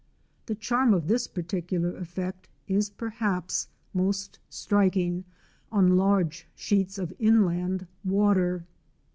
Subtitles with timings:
[0.47, 5.25] The charm of this particular effect is perhaps most striking
[5.71, 8.65] on large sheets of inland water.